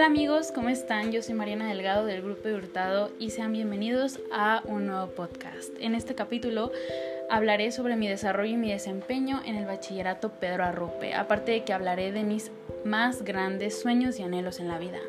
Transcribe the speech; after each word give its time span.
Hola 0.00 0.06
amigos, 0.06 0.50
¿cómo 0.50 0.70
están? 0.70 1.12
Yo 1.12 1.20
soy 1.20 1.34
Mariana 1.34 1.68
Delgado 1.68 2.06
del 2.06 2.22
Grupo 2.22 2.48
Hurtado 2.48 3.10
y 3.18 3.28
sean 3.28 3.52
bienvenidos 3.52 4.18
a 4.32 4.62
un 4.64 4.86
nuevo 4.86 5.08
podcast. 5.08 5.74
En 5.78 5.94
este 5.94 6.14
capítulo 6.14 6.72
hablaré 7.28 7.70
sobre 7.70 7.96
mi 7.96 8.08
desarrollo 8.08 8.54
y 8.54 8.56
mi 8.56 8.70
desempeño 8.72 9.42
en 9.44 9.56
el 9.56 9.66
bachillerato 9.66 10.30
Pedro 10.40 10.64
Arrupe, 10.64 11.12
aparte 11.12 11.52
de 11.52 11.64
que 11.64 11.74
hablaré 11.74 12.12
de 12.12 12.22
mis 12.22 12.50
más 12.84 13.22
grandes 13.22 13.80
sueños 13.80 14.18
y 14.18 14.22
anhelos 14.22 14.60
en 14.60 14.68
la 14.68 14.78
vida. 14.78 15.00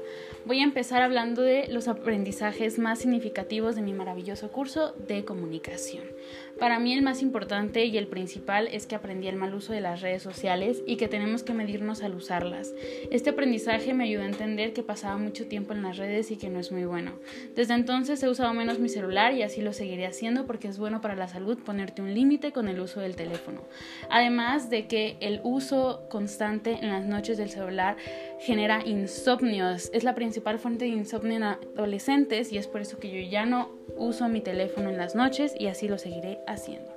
Voy 0.43 0.59
a 0.59 0.63
empezar 0.63 1.03
hablando 1.03 1.43
de 1.43 1.67
los 1.67 1.87
aprendizajes 1.87 2.79
más 2.79 2.99
significativos 2.99 3.75
de 3.75 3.83
mi 3.83 3.93
maravilloso 3.93 4.51
curso 4.51 4.93
de 5.07 5.23
comunicación. 5.23 6.03
Para 6.59 6.79
mí 6.79 6.93
el 6.93 7.03
más 7.03 7.21
importante 7.21 7.85
y 7.85 7.97
el 7.97 8.07
principal 8.07 8.67
es 8.67 8.87
que 8.87 8.95
aprendí 8.95 9.27
el 9.27 9.35
mal 9.35 9.53
uso 9.53 9.71
de 9.71 9.81
las 9.81 10.01
redes 10.01 10.23
sociales 10.23 10.81
y 10.87 10.95
que 10.95 11.07
tenemos 11.07 11.43
que 11.43 11.53
medirnos 11.53 12.01
al 12.01 12.15
usarlas. 12.15 12.73
Este 13.11 13.29
aprendizaje 13.29 13.93
me 13.93 14.03
ayudó 14.03 14.23
a 14.23 14.27
entender 14.27 14.73
que 14.73 14.83
pasaba 14.83 15.17
mucho 15.17 15.47
tiempo 15.47 15.73
en 15.73 15.83
las 15.83 15.97
redes 15.97 16.31
y 16.31 16.37
que 16.37 16.49
no 16.49 16.59
es 16.59 16.71
muy 16.71 16.85
bueno. 16.85 17.13
Desde 17.55 17.75
entonces 17.75 18.21
he 18.23 18.29
usado 18.29 18.53
menos 18.53 18.79
mi 18.79 18.89
celular 18.89 19.33
y 19.33 19.43
así 19.43 19.61
lo 19.61 19.73
seguiré 19.73 20.07
haciendo 20.07 20.45
porque 20.45 20.67
es 20.67 20.77
bueno 20.77 21.01
para 21.01 21.15
la 21.15 21.27
salud 21.27 21.57
ponerte 21.59 22.01
un 22.01 22.13
límite 22.13 22.51
con 22.51 22.67
el 22.67 22.79
uso 22.79 22.99
del 22.99 23.15
teléfono. 23.15 23.61
Además 24.09 24.69
de 24.69 24.87
que 24.87 25.17
el 25.19 25.39
uso 25.43 26.07
constante 26.09 26.79
en 26.81 26.89
las 26.89 27.05
noches 27.05 27.37
del 27.37 27.49
celular 27.49 27.60
genera 28.39 28.81
insomnios. 28.85 29.89
Es 29.93 30.03
la 30.03 30.15
principal 30.15 30.59
fuente 30.59 30.85
de 30.85 30.91
insomnio 30.91 31.37
en 31.37 31.43
adolescentes 31.43 32.51
y 32.51 32.57
es 32.57 32.67
por 32.67 32.81
eso 32.81 32.99
que 32.99 33.09
yo 33.09 33.29
ya 33.29 33.45
no 33.45 33.69
uso 33.97 34.27
mi 34.27 34.41
teléfono 34.41 34.89
en 34.89 34.97
las 34.97 35.15
noches 35.15 35.53
y 35.59 35.67
así 35.67 35.87
lo 35.87 35.97
seguiré 35.97 36.39
haciendo. 36.47 36.91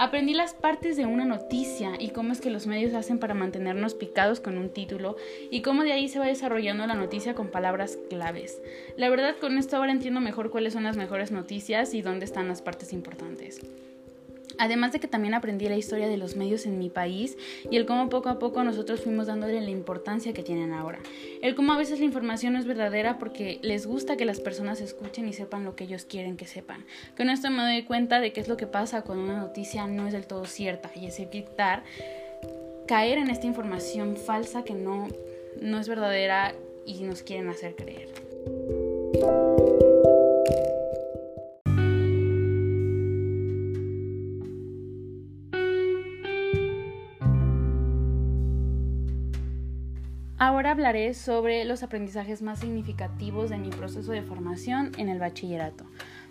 Aprendí 0.00 0.32
las 0.32 0.54
partes 0.54 0.96
de 0.96 1.06
una 1.06 1.24
noticia 1.24 1.94
y 1.98 2.10
cómo 2.10 2.32
es 2.32 2.40
que 2.40 2.50
los 2.50 2.68
medios 2.68 2.94
hacen 2.94 3.18
para 3.18 3.34
mantenernos 3.34 3.94
picados 3.94 4.38
con 4.38 4.56
un 4.56 4.70
título 4.70 5.16
y 5.50 5.60
cómo 5.62 5.82
de 5.82 5.92
ahí 5.92 6.08
se 6.08 6.20
va 6.20 6.26
desarrollando 6.26 6.86
la 6.86 6.94
noticia 6.94 7.34
con 7.34 7.48
palabras 7.48 7.98
claves. 8.08 8.62
La 8.96 9.08
verdad 9.08 9.34
con 9.40 9.58
esto 9.58 9.76
ahora 9.76 9.90
entiendo 9.90 10.20
mejor 10.20 10.50
cuáles 10.50 10.74
son 10.74 10.84
las 10.84 10.96
mejores 10.96 11.32
noticias 11.32 11.94
y 11.94 12.02
dónde 12.02 12.26
están 12.26 12.46
las 12.46 12.62
partes 12.62 12.92
importantes. 12.92 13.60
Además 14.58 14.92
de 14.92 15.00
que 15.00 15.08
también 15.08 15.34
aprendí 15.34 15.68
la 15.68 15.76
historia 15.76 16.08
de 16.08 16.16
los 16.16 16.36
medios 16.36 16.66
en 16.66 16.78
mi 16.78 16.90
país 16.90 17.36
y 17.70 17.76
el 17.76 17.86
cómo 17.86 18.08
poco 18.08 18.28
a 18.28 18.38
poco 18.38 18.62
nosotros 18.64 19.00
fuimos 19.00 19.26
dándole 19.26 19.60
la 19.60 19.70
importancia 19.70 20.32
que 20.32 20.42
tienen 20.42 20.72
ahora. 20.72 20.98
El 21.42 21.54
cómo 21.54 21.72
a 21.72 21.78
veces 21.78 21.98
la 22.00 22.04
información 22.04 22.52
no 22.52 22.58
es 22.58 22.66
verdadera 22.66 23.18
porque 23.18 23.58
les 23.62 23.86
gusta 23.86 24.16
que 24.16 24.24
las 24.24 24.40
personas 24.40 24.80
escuchen 24.80 25.28
y 25.28 25.32
sepan 25.32 25.64
lo 25.64 25.76
que 25.76 25.84
ellos 25.84 26.04
quieren 26.04 26.36
que 26.36 26.46
sepan. 26.46 26.84
Con 27.16 27.30
esto 27.30 27.50
me 27.50 27.62
doy 27.62 27.82
cuenta 27.84 28.20
de 28.20 28.32
qué 28.32 28.40
es 28.40 28.48
lo 28.48 28.56
que 28.56 28.66
pasa 28.66 29.02
cuando 29.02 29.24
una 29.24 29.38
noticia 29.38 29.86
no 29.86 30.06
es 30.06 30.12
del 30.12 30.26
todo 30.26 30.44
cierta 30.44 30.90
y 30.94 31.06
es 31.06 31.20
evitar 31.20 31.84
caer 32.86 33.18
en 33.18 33.30
esta 33.30 33.46
información 33.46 34.16
falsa 34.16 34.64
que 34.64 34.74
no, 34.74 35.08
no 35.60 35.78
es 35.78 35.88
verdadera 35.88 36.54
y 36.86 37.02
nos 37.02 37.22
quieren 37.22 37.48
hacer 37.48 37.76
creer. 37.76 38.08
Ahora 50.40 50.70
hablaré 50.70 51.14
sobre 51.14 51.64
los 51.64 51.82
aprendizajes 51.82 52.42
más 52.42 52.60
significativos 52.60 53.50
de 53.50 53.58
mi 53.58 53.70
proceso 53.70 54.12
de 54.12 54.22
formación 54.22 54.92
en 54.96 55.08
el 55.08 55.18
bachillerato. 55.18 55.84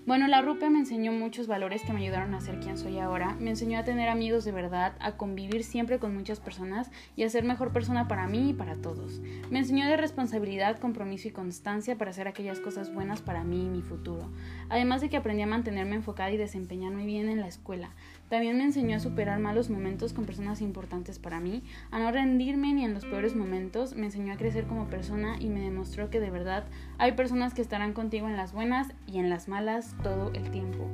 Bueno, 0.05 0.27
la 0.27 0.41
RUPE 0.41 0.69
me 0.69 0.79
enseñó 0.79 1.11
muchos 1.11 1.47
valores 1.47 1.81
que 1.81 1.91
me 1.91 1.99
ayudaron 1.99 2.33
a 2.33 2.39
ser 2.39 2.61
quien 2.61 2.77
soy 2.77 2.99
ahora. 2.99 3.35
Me 3.41 3.49
enseñó 3.49 3.77
a 3.77 3.83
tener 3.83 4.07
amigos 4.07 4.45
de 4.45 4.53
verdad, 4.53 4.93
a 5.01 5.17
convivir 5.17 5.65
siempre 5.65 5.99
con 5.99 6.15
muchas 6.15 6.39
personas 6.39 6.89
y 7.17 7.23
a 7.23 7.29
ser 7.29 7.43
mejor 7.43 7.73
persona 7.73 8.07
para 8.07 8.25
mí 8.27 8.51
y 8.51 8.53
para 8.53 8.77
todos. 8.77 9.19
Me 9.51 9.59
enseñó 9.59 9.85
de 9.85 9.97
responsabilidad, 9.97 10.79
compromiso 10.79 11.27
y 11.27 11.31
constancia 11.31 11.97
para 11.97 12.11
hacer 12.11 12.29
aquellas 12.29 12.61
cosas 12.61 12.93
buenas 12.93 13.21
para 13.21 13.43
mí 13.43 13.65
y 13.65 13.69
mi 13.69 13.81
futuro. 13.81 14.31
Además 14.69 15.01
de 15.01 15.09
que 15.09 15.17
aprendí 15.17 15.41
a 15.41 15.47
mantenerme 15.47 15.97
enfocada 15.97 16.31
y 16.31 16.37
desempeñarme 16.37 17.05
bien 17.05 17.27
en 17.27 17.41
la 17.41 17.47
escuela. 17.49 17.89
También 18.29 18.57
me 18.57 18.65
enseñó 18.65 18.97
a 18.97 18.99
superar 18.99 19.39
malos 19.39 19.69
momentos 19.69 20.11
con 20.11 20.25
personas 20.25 20.61
importantes 20.61 21.17
para 21.17 21.39
mí, 21.39 21.63
a 21.91 21.99
no 21.99 22.11
rendirme 22.11 22.73
ni 22.73 22.83
en 22.83 22.93
los 22.93 23.05
peores 23.05 23.35
momentos, 23.35 23.95
me 23.95 24.07
enseñó 24.07 24.33
a 24.33 24.37
crecer 24.37 24.65
como 24.65 24.87
persona 24.87 25.37
y 25.39 25.47
me 25.47 25.61
demostró 25.61 26.09
que 26.09 26.19
de 26.19 26.29
verdad 26.29 26.65
hay 26.97 27.13
personas 27.13 27.53
que 27.53 27.61
estarán 27.61 27.93
contigo 27.93 28.27
en 28.27 28.35
las 28.35 28.51
buenas 28.51 28.89
y 29.07 29.19
en 29.19 29.29
las 29.29 29.47
malas 29.47 29.95
todo 30.03 30.31
el 30.33 30.51
tiempo. 30.51 30.89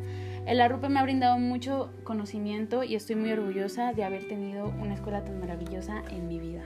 El 0.46 0.62
Arrupe 0.62 0.90
me 0.90 1.00
ha 1.00 1.04
brindado 1.04 1.40
mucho 1.40 1.92
conocimiento 2.04 2.84
y 2.84 2.96
estoy 2.96 3.16
muy 3.16 3.32
orgullosa 3.32 3.94
de 3.94 4.04
haber 4.04 4.28
tenido 4.28 4.68
una 4.80 4.94
escuela 4.94 5.24
tan 5.24 5.40
maravillosa 5.40 6.04
en 6.10 6.28
mi 6.28 6.40
vida. 6.40 6.64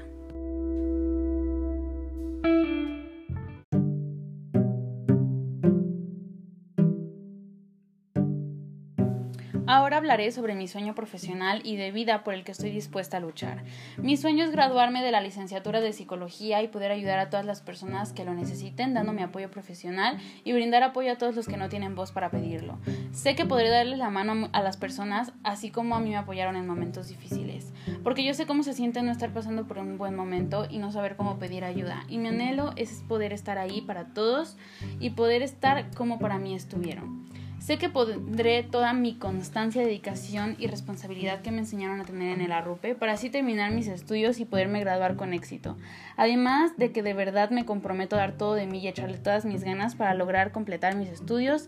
Ahora 9.69 9.97
hablaré 9.97 10.31
sobre 10.31 10.55
mi 10.55 10.69
sueño 10.69 10.95
profesional 10.95 11.59
y 11.65 11.75
de 11.75 11.91
vida 11.91 12.23
por 12.23 12.33
el 12.33 12.45
que 12.45 12.53
estoy 12.53 12.69
dispuesta 12.69 13.17
a 13.17 13.19
luchar. 13.19 13.65
Mi 13.97 14.15
sueño 14.15 14.45
es 14.45 14.51
graduarme 14.51 15.03
de 15.03 15.11
la 15.11 15.19
licenciatura 15.19 15.81
de 15.81 15.91
psicología 15.91 16.63
y 16.63 16.69
poder 16.69 16.89
ayudar 16.89 17.19
a 17.19 17.29
todas 17.29 17.45
las 17.45 17.59
personas 17.59 18.13
que 18.13 18.23
lo 18.23 18.33
necesiten 18.33 18.93
dando 18.93 19.11
mi 19.11 19.23
apoyo 19.23 19.51
profesional 19.51 20.19
y 20.45 20.53
brindar 20.53 20.83
apoyo 20.83 21.11
a 21.11 21.17
todos 21.17 21.35
los 21.35 21.47
que 21.47 21.57
no 21.57 21.67
tienen 21.67 21.95
voz 21.95 22.13
para 22.13 22.31
pedirlo. 22.31 22.77
Sé 23.11 23.35
que 23.35 23.45
podré 23.45 23.69
darles 23.69 23.99
la 23.99 24.09
mano 24.09 24.47
a 24.53 24.61
las 24.61 24.77
personas 24.77 25.33
así 25.43 25.69
como 25.69 25.97
a 25.97 25.99
mí 25.99 26.11
me 26.11 26.15
apoyaron 26.15 26.55
en 26.55 26.65
momentos 26.65 27.09
difíciles, 27.09 27.73
porque 28.05 28.23
yo 28.23 28.33
sé 28.33 28.45
cómo 28.45 28.63
se 28.63 28.73
siente 28.73 29.01
no 29.01 29.11
estar 29.11 29.33
pasando 29.33 29.67
por 29.67 29.79
un 29.79 29.97
buen 29.97 30.15
momento 30.15 30.65
y 30.69 30.77
no 30.77 30.93
saber 30.93 31.17
cómo 31.17 31.39
pedir 31.39 31.65
ayuda. 31.65 32.05
Y 32.07 32.19
mi 32.19 32.29
anhelo 32.29 32.71
es 32.77 33.03
poder 33.09 33.33
estar 33.33 33.57
ahí 33.57 33.81
para 33.81 34.13
todos 34.13 34.55
y 35.01 35.09
poder 35.09 35.41
estar 35.41 35.93
como 35.93 36.19
para 36.19 36.37
mí 36.37 36.55
estuvieron. 36.55 37.27
Sé 37.59 37.77
que 37.77 37.89
pondré 37.89 38.63
toda 38.63 38.93
mi 38.93 39.15
constancia, 39.15 39.81
dedicación 39.81 40.55
y 40.57 40.67
responsabilidad 40.67 41.41
que 41.41 41.51
me 41.51 41.59
enseñaron 41.59 41.99
a 41.99 42.05
tener 42.05 42.33
en 42.33 42.41
el 42.41 42.51
arrupe 42.51 42.95
para 42.95 43.13
así 43.13 43.29
terminar 43.29 43.71
mis 43.71 43.87
estudios 43.87 44.39
y 44.39 44.45
poderme 44.45 44.79
graduar 44.79 45.15
con 45.15 45.33
éxito. 45.33 45.75
Además 46.15 46.77
de 46.77 46.91
que 46.91 47.03
de 47.03 47.13
verdad 47.13 47.49
me 47.49 47.65
comprometo 47.65 48.15
a 48.15 48.19
dar 48.19 48.37
todo 48.37 48.53
de 48.53 48.67
mí 48.67 48.79
y 48.79 48.87
echarle 48.87 49.17
todas 49.17 49.43
mis 49.43 49.63
ganas 49.63 49.95
para 49.95 50.13
lograr 50.13 50.51
completar 50.51 50.95
mis 50.95 51.09
estudios 51.09 51.67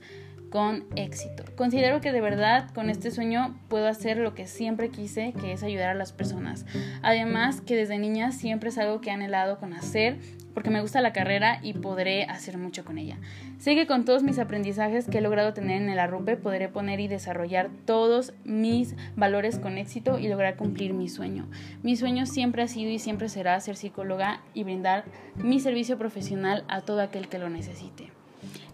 con 0.49 0.85
éxito. 0.95 1.43
Considero 1.55 2.01
que 2.01 2.11
de 2.11 2.21
verdad 2.21 2.69
con 2.73 2.89
este 2.89 3.11
sueño 3.11 3.57
puedo 3.67 3.87
hacer 3.87 4.17
lo 4.17 4.33
que 4.33 4.47
siempre 4.47 4.89
quise, 4.89 5.33
que 5.33 5.53
es 5.53 5.63
ayudar 5.63 5.89
a 5.89 5.93
las 5.95 6.11
personas. 6.11 6.65
Además 7.01 7.61
que 7.61 7.75
desde 7.75 7.99
niña 7.99 8.31
siempre 8.31 8.69
es 8.69 8.77
algo 8.77 9.01
que 9.01 9.09
he 9.09 9.13
anhelado 9.13 9.59
con 9.59 9.73
hacer 9.73 10.17
porque 10.53 10.71
me 10.71 10.81
gusta 10.81 11.01
la 11.01 11.13
carrera 11.13 11.59
y 11.61 11.73
podré 11.73 12.23
hacer 12.23 12.57
mucho 12.57 12.83
con 12.83 12.97
ella. 12.97 13.17
Sé 13.59 13.75
que 13.75 13.87
con 13.87 14.03
todos 14.03 14.23
mis 14.23 14.39
aprendizajes 14.39 15.07
que 15.07 15.19
he 15.19 15.21
logrado 15.21 15.53
tener 15.53 15.81
en 15.81 15.89
el 15.89 15.99
arrupe 15.99 16.35
podré 16.35 16.67
poner 16.67 16.99
y 16.99 17.07
desarrollar 17.07 17.69
todos 17.85 18.33
mis 18.43 18.95
valores 19.16 19.59
con 19.59 19.77
éxito 19.77 20.19
y 20.19 20.27
lograr 20.27 20.55
cumplir 20.57 20.93
mi 20.93 21.07
sueño. 21.07 21.47
Mi 21.83 21.95
sueño 21.95 22.25
siempre 22.25 22.63
ha 22.63 22.67
sido 22.67 22.91
y 22.91 22.99
siempre 22.99 23.29
será 23.29 23.59
ser 23.59 23.75
psicóloga 23.75 24.41
y 24.53 24.63
brindar 24.63 25.05
mi 25.35 25.59
servicio 25.59 25.97
profesional 25.97 26.66
a 26.67 26.81
todo 26.81 27.01
aquel 27.01 27.29
que 27.29 27.39
lo 27.39 27.49
necesite. 27.49 28.19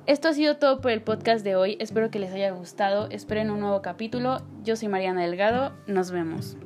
Esto 0.08 0.28
ha 0.28 0.34
sido 0.34 0.58
todo 0.58 0.82
por 0.82 0.92
el 0.92 1.02
podcast 1.02 1.44
de 1.44 1.56
hoy. 1.56 1.78
Espero 1.80 2.12
que 2.12 2.20
les 2.20 2.32
haya 2.32 2.52
gustado. 2.52 3.10
Esperen 3.10 3.50
un 3.50 3.60
nuevo 3.60 3.82
capítulo. 3.82 4.44
Yo 4.64 4.76
soy 4.76 4.88
Mariana 4.88 5.24
Delgado. 5.24 5.74
Nos 5.88 6.12
vemos. 6.12 6.58